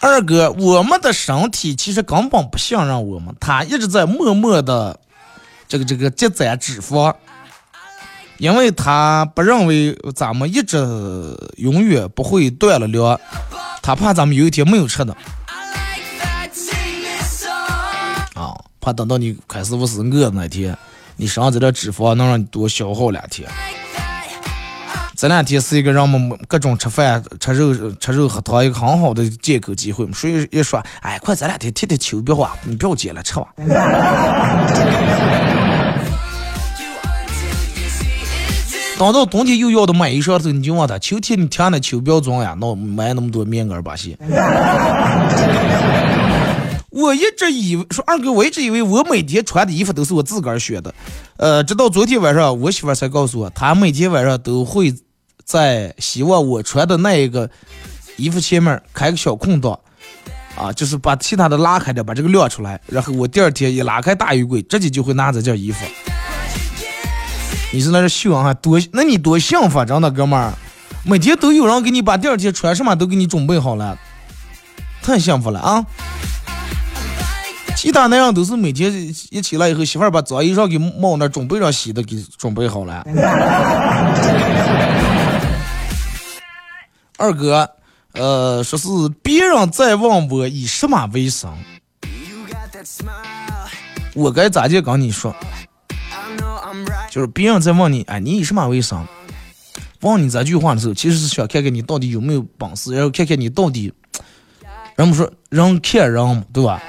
[0.00, 4.98] 二哥，我们的身体其实根本不信任我们，他一直在默默的
[5.68, 7.14] 这个这个积攒脂肪，
[8.38, 10.78] 因为他不认为咱们一直
[11.58, 13.20] 永远不会断了粮。
[13.82, 15.14] 他怕咱们有一天没有吃的，
[18.34, 20.76] 啊，怕等到你开始不是饿那天，
[21.16, 23.46] 你身上这点脂肪能让你多消耗两天。
[25.20, 30.10] 这两天是一个让我们各种吃饭、吃肉、吃肉喝汤一个很好的借口机会。
[30.14, 33.48] 所以一说，哎，快这两天贴贴秋膘啊，你不要接了，吃吧。
[38.98, 44.16] 等到冬天又要的买衣裳的时候，你就问他：秋天你听那秋膘装呀，那买那么多棉袄把戏。
[46.92, 50.94] 我一直以为说二哥，我一直以为我每天穿的衣服都是我自个儿选的。
[51.36, 54.94] 呃，直到昨天晚上，我媳妇才告诉我，她每天晚上都会
[55.50, 57.50] 在希望我穿的那一个
[58.16, 59.76] 衣服前面开个小空档，
[60.54, 62.80] 啊，就是把其他的拉开点，把这个晾出来。
[62.86, 65.84] 然后我第二天一拉开大衣柜，直接就会拿这件衣服。
[67.72, 68.54] 你是那是秀啊？
[68.54, 70.52] 多，那你多幸福，真的哥们儿，
[71.04, 73.98] 每天都有人给你把第二天穿什么都给你准备好了，
[75.02, 75.84] 太幸福了啊！
[77.74, 78.92] 其他那样都是每天
[79.30, 83.04] 一起来以后，媳妇儿把脏衣裳给冒那准备上洗的给准备好了。
[87.20, 87.70] 二哥，
[88.14, 88.88] 呃，说是
[89.22, 91.54] 别人在问我以什么为生，
[94.14, 95.36] 我该咋就跟你说？
[97.10, 99.06] 就是别人在问你，哎，你以什么为生？
[100.00, 103.92] 问你这句话的时候，其实是想看看你到底有没有本事，然后看看你到底，
[104.96, 106.82] 人们说人看人，对吧？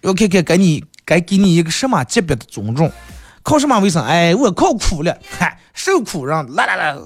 [0.00, 2.90] 要看看给你该给你一个什么级别的尊重，
[3.44, 4.04] 靠什么为生？
[4.04, 6.98] 哎，我靠苦了，嗨，受苦人来来来，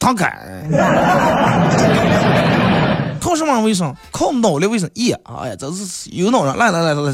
[0.00, 0.26] 躺开。
[3.20, 3.94] 靠什么为生？
[4.10, 4.90] 靠脑力为生？
[4.94, 5.20] 耶！
[5.24, 7.12] 哎呀，这是有脑人，来来来来来，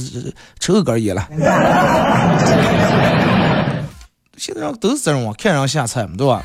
[0.61, 1.27] 抽根烟了。
[4.37, 6.45] 现在人都是这种看人下菜嘛，对吧？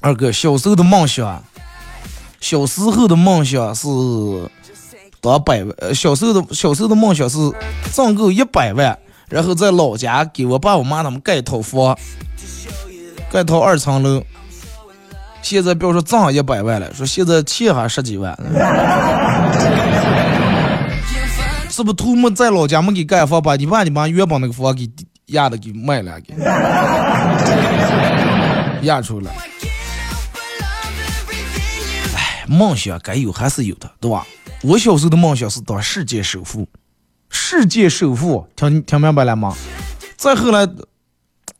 [0.00, 1.42] 二哥，小时候的梦想，
[2.40, 3.88] 小时候的梦想是
[5.20, 5.74] 当百万。
[5.78, 7.38] 呃，小时候的小时候的梦想是
[7.92, 8.96] 挣够一百万，
[9.28, 11.98] 然后在老家给我爸我妈他们盖一套房，
[13.32, 14.22] 盖套二层楼。
[15.40, 18.36] 现在不要说挣一百万了，说现在欠还十几万，
[21.70, 21.94] 是不是？
[21.94, 24.86] 图没在老家没给盖房，把你爸你妈原本那个房给
[25.28, 26.34] 压的给卖了，给
[28.86, 29.32] 压出来。
[32.14, 34.26] 哎，梦想该有还是有的，对吧？
[34.62, 36.68] 我小时候的梦想是当世界首富，
[37.30, 39.56] 世界首富，听听明白了吗？
[40.16, 40.68] 再后来，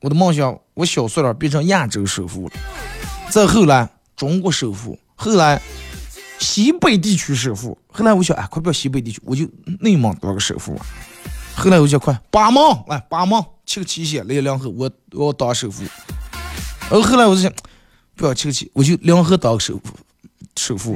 [0.02, 2.54] 我的梦想，我小岁了变成亚洲首富了。
[3.28, 5.60] 再后来，中国首富；后来，
[6.38, 9.48] 西北地区首富；后来，我想，哎，快不要西北地区，我就
[9.80, 10.78] 内蒙当个首富。
[11.54, 15.82] 后来我想，快八蒙来八蒙，七个七线来两河，我我要当首富。
[16.90, 17.52] 然后后来我就想，
[18.16, 19.94] 不要七个七，我就两河当个首富，
[20.56, 20.94] 首富。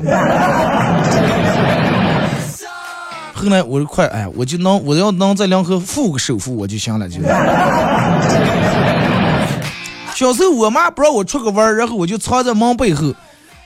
[3.35, 7.21] 后来我就快，哎，我就能，我要能在两河富个首富，我就行了，就。
[10.17, 13.15] 小时候我妈不让我出个弯儿，然后我就藏在门背后。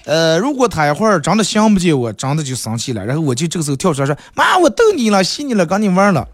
[0.04, 6.26] 呃，如果她一会儿真的想不见我，真的就生气了，然后我就这个时候跳出来说：“妈，我逗你了，戏你了，跟你玩了。”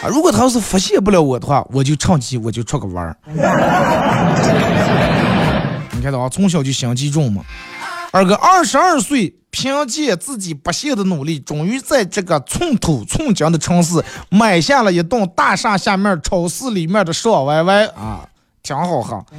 [0.00, 3.16] 啊，如果她要是发现不了我的话，我就趁机我就出个弯儿。
[5.90, 7.42] 你看到啊，从小就心机重嘛。
[8.12, 18.28] 二哥二十二岁，凭借自己不懈的努力，终于在这个寸土寸金的城市买下了一栋大厦下面超市里面的爽歪歪啊。
[18.64, 19.16] 挺好喝，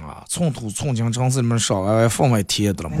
[0.00, 2.96] 啊，寸土寸金城市里面上外放外贴的了吗？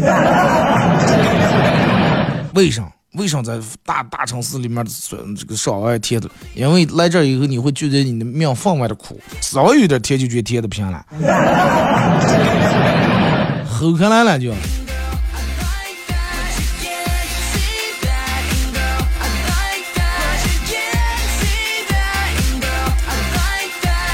[2.54, 2.86] 为啥？
[3.14, 4.84] 为啥在大大城市里面
[5.34, 6.28] 这个少外贴的？
[6.54, 11.02] 因为来这以后你会觉得你的命分外的苦，稍微有点贴就觉得贴的平了，
[13.66, 14.52] 吼开来了就。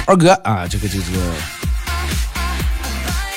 [0.07, 1.05] 二哥啊，这个这个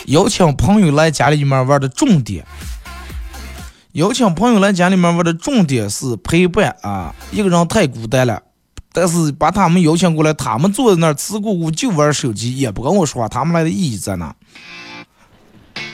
[0.07, 2.45] 邀请朋友来家里面玩的重点，
[3.93, 8.43] 邀请朋友来家里面玩的重点是陪伴啊，一个人太孤单了。
[8.91, 14.35] 但是把他们邀请过来，他们坐在那儿吃咕咕就玩手机，也不跟我说话，他们来的意义在哪？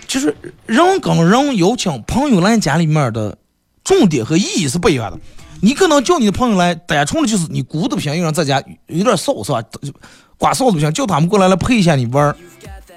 [0.07, 3.37] 就是人跟人邀请朋友来家里面的
[3.83, 5.19] 重点和意义是不一样的。
[5.63, 9.63] 你可能叫你的朋友来，单纯的就是你孤独不行，有人在家有点骚是吧？
[10.37, 12.35] 刮哨子不行，叫他们过来来陪一下你玩儿，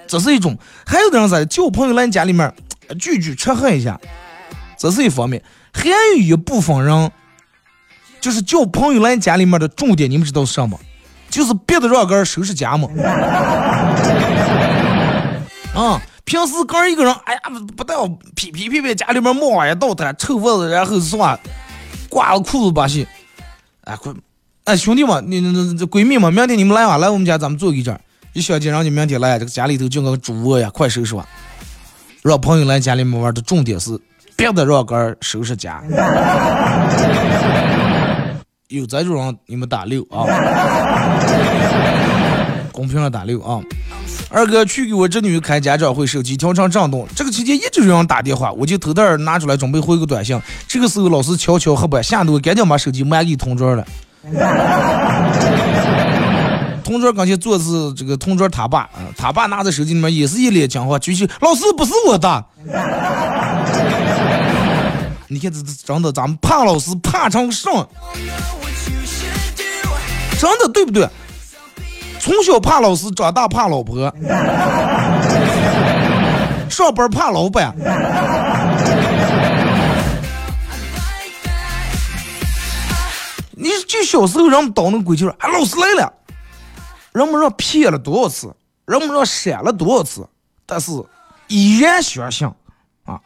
[0.09, 0.53] 这是一种；
[0.85, 2.53] 还有的人在叫朋友来你家里面
[2.99, 3.97] 聚聚吃喝一下，
[4.77, 5.41] 这是一方面。
[5.73, 7.09] 还有一部分人，
[8.21, 10.77] 就是叫朋友来你家里面的重点，你们知道是什么？
[11.31, 12.89] 就是别的让个人收拾家嘛。
[15.73, 17.41] 啊，平时个人一个人，哎呀，
[17.77, 17.97] 不但
[18.35, 21.39] 屁屁屁屁家里面猫也倒腾，臭袜子，然后是吧，
[22.09, 23.07] 挂了裤子把戏，
[23.85, 24.13] 哎快。
[24.65, 25.51] 哎，兄弟们，你那
[25.87, 27.97] 闺蜜们，明天你们来啊，来我们家咱们坐一阵。
[28.33, 31.25] 一小姐让你明天来，这个家里头就个主卧呀，快收拾吧。
[32.23, 33.97] 让朋友来家里面玩的重点是
[34.35, 35.81] 别的让个儿收拾家。
[38.67, 40.27] 有这种人你们打六啊，
[42.73, 43.63] 公屏上打六啊。
[44.37, 50.39] 二哥去给我侄女开家长会，手机调成震动，这个期间一直有人打电话，我就偷偷拿出来准备回个短信。
[50.69, 53.83] 这个时候老师悄悄黑板，吓得我赶紧把手机还给同桌了。
[56.85, 62.45] 同桌刚才坐的是这个同桌他爸，他爸拿着手机里面也是一脸讲话，举起老师不是我的。
[65.29, 67.89] 你看这这真的，咱们怕老师怕成上，
[70.39, 71.09] 真的对不对？
[72.27, 74.13] 从小怕老师，长大怕老婆，
[76.69, 77.73] 上班怕老板。
[83.53, 86.13] 你就小时候人们捣那鬼劲儿，哎，老师来了，
[87.13, 88.53] 人们让骗了多少次？
[88.87, 90.27] 人们让闪了多少次，
[90.67, 90.91] 但是
[91.47, 92.49] 依然相信
[93.05, 93.21] 啊。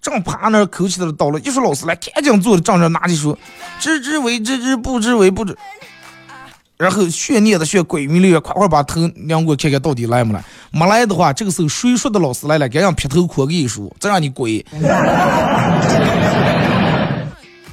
[0.00, 3.38] 正趴那儿口气的到了，一说老师来，赶紧坐的站着拿起说，
[3.78, 5.54] 知之为知之，不知为不知。
[6.78, 10.44] 然后炫念的炫，鬼迷了眼，快快把头量过看看到底来没来。
[10.70, 14.64] 没来的话，这个时候谁说的老师来了，该让劈头壳给你说，再让你跪。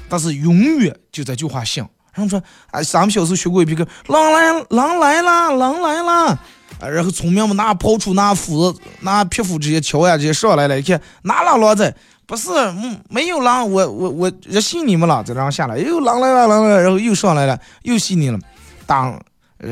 [0.10, 1.88] 但是永远就这句话响。
[2.14, 2.42] 然后说，
[2.72, 6.40] 啊，咱们小时候学过一个，狼来，狼来了，狼来了。
[6.80, 11.94] 啊，然后聪明们拿刨出拿斧子拿皮斧这些敲呀这些上来了，一看哪狼狼子？
[12.26, 18.40] 不是，嗯，没有狼，我我我信你们了，再让下来，又狼来了，狼来了，然后又上来了，又信你了。
[18.86, 19.20] 当，
[19.60, 19.70] 呃，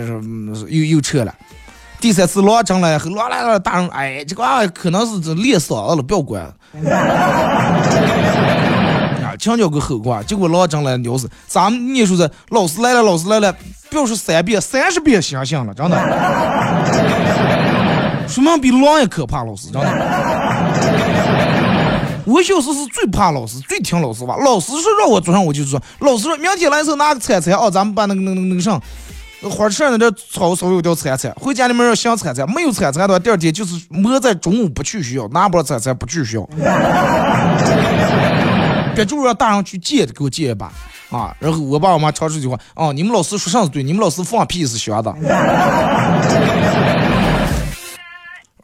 [0.67, 1.33] 又又撤了。
[1.99, 6.43] 第三次狼上来，狼来了，大人，哎，这个可能是这练嗓子了，不要管。
[9.23, 11.29] 啊，强调个后果，结果狼上来，尿死。
[11.47, 13.55] 咱们念书的老师来了，老师来了，
[13.89, 15.97] 不要说三遍，三十遍相信了，真的。
[18.27, 19.87] 说明比狼也可怕，老师真的。
[22.25, 24.35] 我小时候是最怕老师，最听老师话。
[24.37, 25.81] 老师说让我做上，我就做。
[25.99, 28.81] 老师说明天来时候拿个铲铲哦，咱们把那个那个那个上
[29.49, 31.33] 花池那点草稍微掉铲铲。
[31.33, 36.47] 回家里面要想铲铲，没有铲铲的话，第二天就是摸在中午不去学校，拿不着铲铲不去学校。
[38.95, 40.71] 别就是让大人去借给我借一把
[41.09, 41.35] 啊！
[41.39, 45.11] 然后我爸我妈常说句话：哦，你们老师说啥是对，你们老师放屁是学的。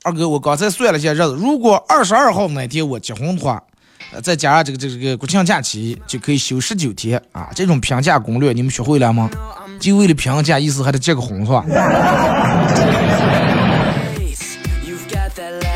[0.03, 3.61] 二哥，我刚才算了一下日子，如果二十二号那天我结婚的话，
[4.13, 7.49] 呃，再加上这个这个这个国庆假期，就可以休十九天啊。
[7.53, 9.29] 这种评价攻略你们学会了吗？
[9.77, 11.65] 就为了评价，意思还得结个婚是吧？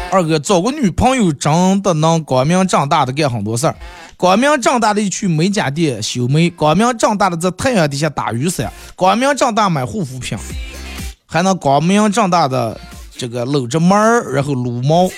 [0.09, 3.76] 二哥找个女朋友真的能光明正大的干很多事儿，
[4.15, 10.38] 光明正大的去美甲店修眉，光明正大的在太阳底下打雨伞，光明正大买护肤品，
[11.26, 12.80] 还能光明正大的。
[13.24, 15.09] 这个搂着门儿，然后撸猫，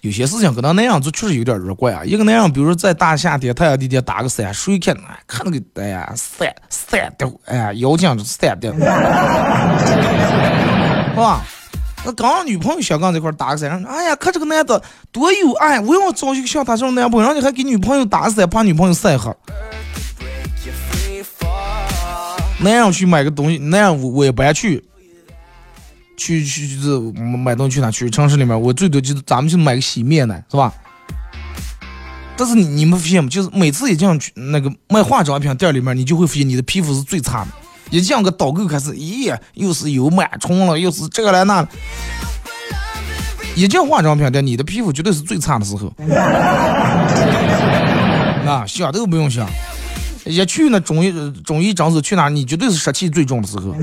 [0.00, 2.02] 有些事情可能那样做确实有点儿怪啊。
[2.02, 4.96] 一个那样，比如说在大夏天太阳底下打个伞，谁看
[5.26, 8.80] 看那个哎呀散散掉，哎呀腰间就散掉， 是
[11.14, 11.42] 吧？
[12.06, 14.82] 那刚女朋友小刚这块打个伞，哎呀，看这个男的
[15.12, 19.30] 多有爱，我要找一个像他这种男朋友，然后你还给女朋友打伞，怕女朋友晒黑。
[22.60, 24.82] 那样去买个东西，那样我我也不爱去。
[26.18, 27.00] 去去就是
[27.38, 27.90] 买东西去哪？
[27.90, 30.70] 去城市里面，我最多就是咱们去买个洗面奶，是吧？
[32.36, 33.30] 但是你你们发现吗？
[33.30, 37.48] 就是每次一进去那个卖化妆品店里面，你就会发现你的皮肤是最差的。
[37.90, 41.66] 一进个导购开始，咦，又是有螨虫了，又是这个来那。
[43.54, 45.88] 一进化妆品店，你的皮肤绝对是最差的时候。
[48.46, 49.48] 啊，想都不用想。
[50.24, 51.12] 一去那中医
[51.44, 52.28] 中医诊所去哪？
[52.28, 53.74] 你绝对是湿气最重的时候。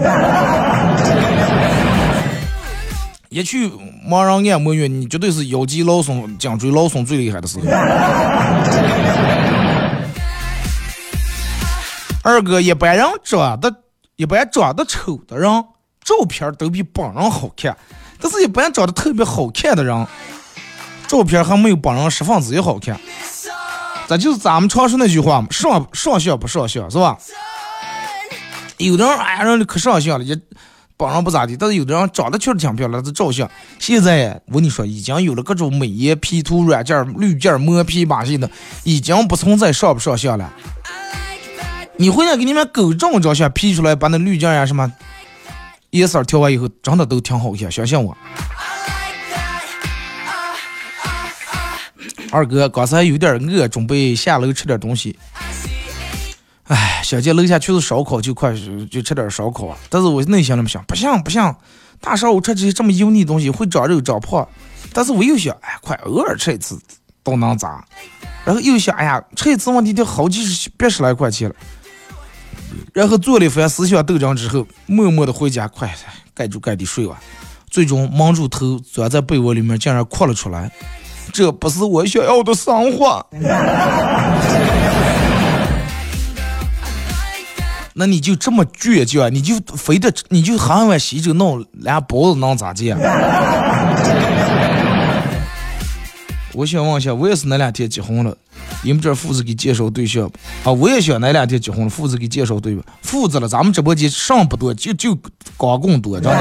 [3.36, 3.70] 一去
[4.10, 7.66] 盲人按摩院，你绝对是腰肌劳损、颈椎劳损最厉害的时候。
[12.24, 13.76] 二哥，一般人长得
[14.16, 15.52] 一般长得丑的人，
[16.02, 17.76] 照片都比本人好看，
[18.22, 20.08] 但是一般长得特别好看的人，
[21.06, 22.98] 照片还没有本人十分之一好看。
[24.08, 27.18] 这就是咱们常说那句话嘛，上上相不上相，是吧？
[28.78, 30.40] 有的人哎，人可上相了，也。
[30.98, 33.50] 本人不咋地，但是有的人长得确实挺漂亮，这照相。
[33.80, 38.50] 现在我跟你说，已经有了各种美颜 P 图软件、滤镜、磨皮把戏的，
[38.84, 40.54] 已经不存在上不上相了。
[41.98, 44.92] 你回来给你们狗这么照相 P 出来，把那滤镜呀什么
[45.90, 48.16] 颜色调完以后，真的都挺好看，相信我。
[52.32, 55.18] 二哥刚才有点饿，准备下楼吃点东西。
[56.68, 58.52] 哎，小姐楼下去是烧烤，就快
[58.90, 59.78] 就吃点烧烤啊！
[59.90, 61.56] 但是我内心里面想，不行不行，
[62.02, 64.48] 大上午吃这些这么油腻东西会长肉长胖。
[64.92, 66.80] 但是我又想，哎，快偶尔吃一次
[67.22, 67.86] 都能咋？
[68.44, 71.56] 然后又想，哎呀，吃一次问题得好几十、百十来块钱了。
[72.94, 75.94] 然后做了一番思想斗争之后，默默的回家，快
[76.34, 77.22] 盖住盖的睡吧。
[77.70, 80.72] 最终蒙住头，钻在被窝里面，竟然哭了出来。
[81.32, 83.24] 这不是我想要的生活。
[87.98, 92.94] 那你就这么倔强，你就非得你就喊完西周弄俩包子能咋地？
[96.54, 98.36] 我想问一下，我也是那两天结婚了，
[98.84, 100.30] 你们这父子给介绍对象
[100.66, 100.72] 啊？
[100.74, 102.84] 我也想那两天结婚了，父子给介绍对吧？
[103.02, 105.18] 父子了，咱们直播间上不多，就就
[105.56, 106.40] 光棍多，真的。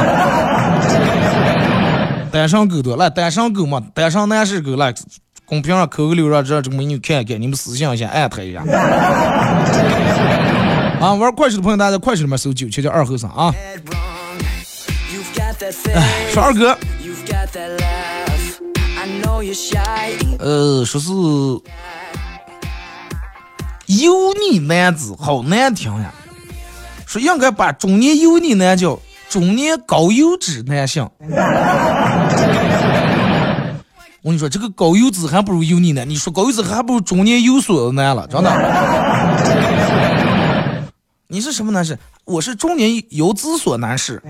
[2.33, 4.93] 单身狗多，来单身狗嘛，单身男士狗来，
[5.45, 8.65] 公屏上扣个六，让这这美女看一看，你们私信一下，艾特一下。
[11.05, 13.55] 啊，玩快手的朋友，大家在快手里面搜九七七二后生啊。
[13.55, 13.77] 哎，
[16.33, 16.75] 说二哥，
[20.39, 21.11] 呃，说是
[23.87, 26.11] 油腻男子好难听呀，
[27.05, 28.99] 说应该把中年油腻男叫
[29.29, 31.07] 中年高油脂男性。
[34.23, 39.74] 我跟你说，这个高油脂还不如油腻男，你说高油脂还不如中年油锁子男了，真的。
[41.27, 41.99] 你是什么男士？
[42.25, 44.21] 我是中年油脂所男士。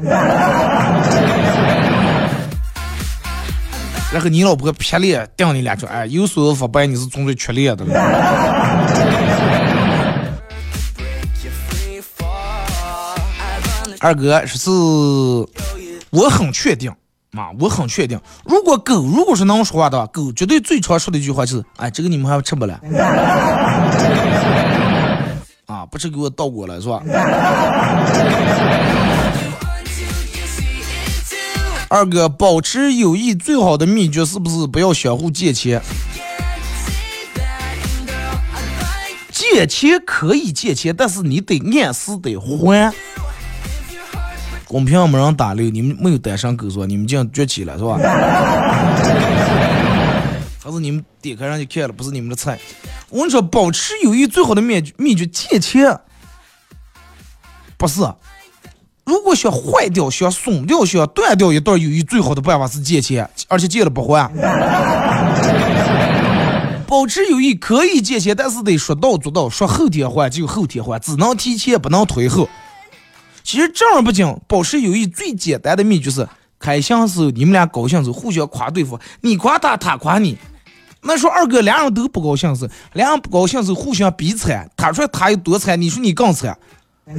[4.13, 7.93] 然后你老婆劈脸盯你俩说：“哎，有锁子发白，你是中最缺脸的了。”
[14.01, 14.71] 二哥说是，
[16.11, 16.95] 我很确定。
[17.33, 22.79] 妈，我很确定，如果狗如果是能说话的话，狗绝对最常说的一句话就是：“哎，这个你们还吃不了。”
[25.67, 27.03] 啊，不是给我倒过来是吧？
[31.89, 35.81] 二哥，保持友谊最好的秘诀是不是不要相互借钱？
[39.31, 42.93] 借钱可以借钱，但是你得按时得还。
[44.67, 46.87] 公屏没人打六，你们没有单身狗是吧？
[46.87, 47.97] 你们这样崛起了是吧？
[50.65, 52.59] 还是你们点开上去看了，不是你们的菜。
[53.11, 56.01] 我跟你说，保持友谊最好的秘秘诀，借钱
[57.77, 58.01] 不是。
[59.05, 64.33] 如果想坏掉、想松掉、想断掉一段友谊，最好的办法是借钱，而且借了不还。
[66.87, 72.49] 保持友谊可以借钱，但是得说到做到，说后天还就后天还，只能提前不能推后。
[73.43, 76.27] 其实正儿八经保持友谊最简单的秘诀是：
[76.59, 80.39] 开心时候你们俩高兴时候互相夸对方，你夸他，他夸你。
[81.07, 86.57] 那说二哥俩人都不高兴是，俩人不高兴是互相比惨，他说他有多惨，你说你更惨。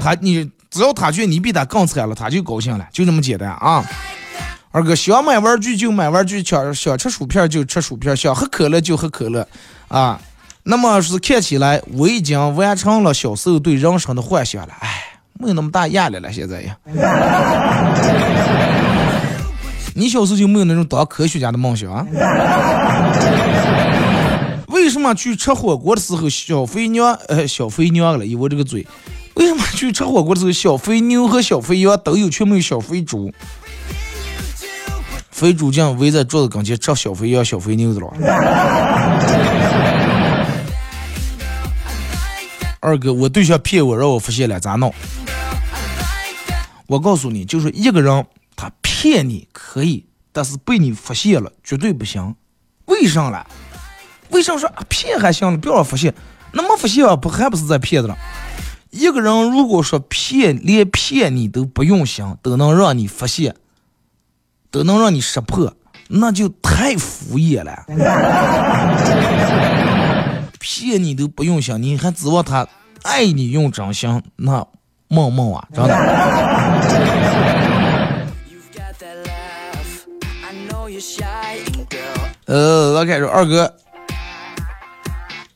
[0.00, 3.84] 他你只要他觉得你比他更惨了，他就高兴了，就这么简单啊。
[4.72, 9.46] 二哥想买玩具就买玩具，想想吃薯片就吃薯片，想喝可乐就喝可乐，
[9.88, 10.20] 啊。
[10.64, 16.76] 那么是看起来我已经完成了小时候对人生的幻想了，哎，没有那么大压力了，现在呀。
[19.98, 22.06] 你小时候就没有那种当科学家的梦想啊？
[24.68, 28.26] 为什么去吃火锅的时候小肥牛呃小肥牛了？
[28.26, 28.86] 以我这个嘴，
[29.36, 33.32] 为什么去吃火锅的时候小肥牛和小肥羊都有，却没有小肥猪？
[35.30, 38.06] 肥猪匠围在桌子跟前吃小肥羊、小肥牛的了。
[42.80, 44.92] 二哥，我对象骗我，让我发现了，咋弄？
[46.86, 48.24] 我告诉你，就是一个人
[48.98, 52.34] 骗你可以，但是被你发现了绝对不行。
[52.86, 53.46] 为啥了？
[54.30, 56.14] 为啥说骗还行了，不要发现？
[56.52, 58.16] 那么发现不还不是在骗子了？
[58.90, 63.54] 一个人如果说骗，连骗你都不用想，都能让你发现，
[64.70, 65.76] 都能让你识破，
[66.08, 67.84] 那就太敷衍了。
[70.58, 72.66] 骗你都不用想，你还指望他
[73.02, 74.22] 爱你用真心？
[74.36, 74.66] 那
[75.08, 77.75] 梦梦啊，真的。
[82.46, 83.74] 呃，我开始二哥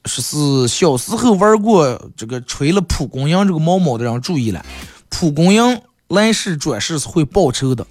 [0.06, 4.64] 说是小时候玩过这个吹了蒲公英这个毛毛的人注意了，
[5.08, 7.86] 蒲公英来世转世是会报仇的，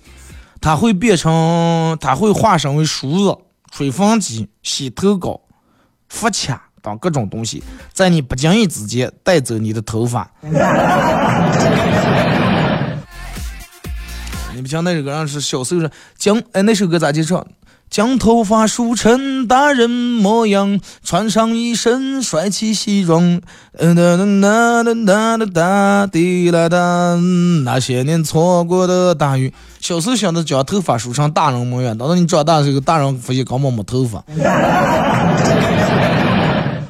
[0.60, 3.38] 它会变成，它会化身为梳子、
[3.72, 5.40] 吹风机、洗头膏、
[6.10, 6.66] 发卡。
[6.82, 10.32] 等各种东西，在你不经意之间带走你的头发。
[14.56, 17.46] 你不像那首歌，是小时候说将哎，那首歌咋介绍？
[17.90, 23.42] 将头发梳成大人模样，穿上一身帅气西装。
[23.78, 27.20] 哒哒哒哒哒哒哒滴啦哒，
[27.66, 29.52] 那些年错过的大雨。
[29.80, 34.24] 小时候想着将头发梳成大人模样，等到你长大时候，大人发现根本没头发。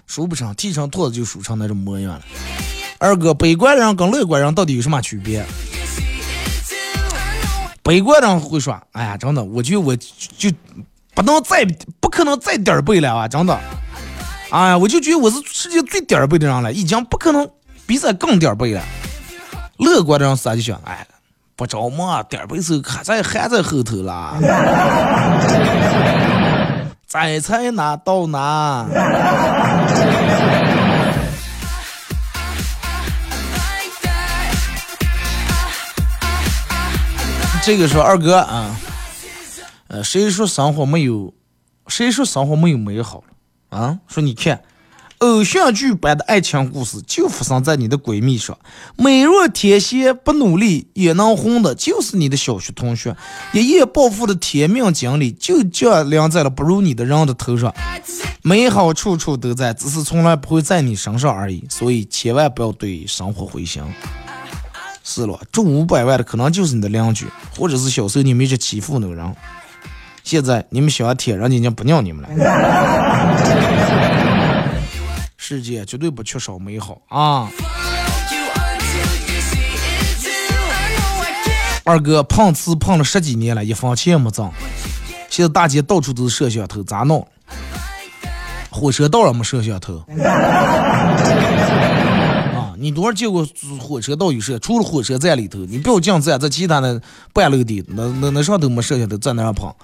[0.06, 2.22] 梳不成，剃成秃子就梳成那种模样了。
[2.98, 5.46] 二哥，悲观人跟乐观人到底有什么区别？
[7.90, 10.52] 悲观人会说：“哎呀，真的，我觉得我就
[11.16, 11.66] 不能再
[12.00, 13.60] 不可能再点儿背了啊，真的。
[14.52, 17.50] 哎呀，我就觉得我是世界最点儿背的人了，已经不可能
[17.88, 18.82] 比这更点儿背了。”
[19.80, 21.04] 乐观的人啥就想：“哎，
[21.56, 24.36] 不着忙，点儿背时候还在还在后头啦。”
[27.10, 28.86] 摘菜拿到哪？
[37.62, 38.80] 这个说二哥啊，
[39.90, 41.34] 呃，谁说生活没有？
[41.88, 43.24] 谁说生活没有美好？
[43.70, 44.64] 啊，说你看，
[45.20, 48.58] 偶像剧般的爱情故事就发生在你的闺蜜上。
[48.96, 53.16] 美若天仙不努力也能红的，就是你的小学同学。
[53.52, 57.72] 一夜暴富的天命经历就降临在了不如你的人的头上。
[58.42, 61.64] 美好处处都在，只是从来不会在你身上而已。
[61.70, 63.84] 所以千万不要对生活灰心。
[65.12, 67.26] 是了，中五百万的可能就是你的邻居，
[67.58, 69.36] 或者是小时候你们一直欺负那个人。
[70.24, 72.30] 现在你们想舔，人家已经不鸟你们了。
[75.36, 77.50] 世界绝对不缺少美好啊！
[81.84, 84.48] 二哥碰瓷碰了十几年了，一分钱也没挣。
[85.28, 87.28] 现在大街到处都是摄像头，咋弄？
[88.70, 90.04] 火车道上没摄像头。
[92.80, 93.46] 你多少见过
[93.78, 94.58] 火车道有摄？
[94.60, 97.02] 除了火车站里头，你不要进站，在其他的
[97.34, 99.76] 半楼底，那那那上头没摄像头，在那上跑。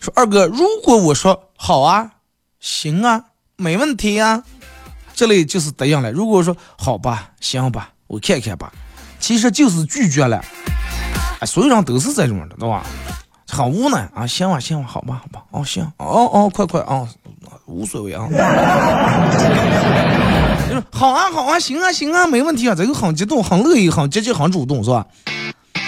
[0.00, 2.10] 说二哥，如果我说好啊，
[2.60, 3.24] 行啊，
[3.56, 4.44] 没问题啊，
[5.14, 6.12] 这里就是答应了。
[6.12, 8.70] 如果说好吧，行吧，我看看吧，
[9.18, 10.44] 其实就是拒绝了。
[11.40, 12.84] 哎，所有人都是这种的，对吧？
[13.48, 17.08] 很无奈啊，行吧，行吧，好吧，好吧，哦，行，哦哦，快快啊，
[17.66, 18.26] 无所谓啊。
[20.90, 25.06] 好啊，好啊，行啊，行啊，没问题啊，这个很激动，很乐意，很积极，很主动，是吧？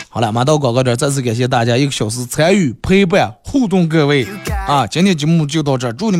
[0.09, 4.26] 好了，马到广告这，再次感谢大家一个小时参与陪伴互动，各位
[4.66, 6.16] 啊，今天节目就到这，祝你。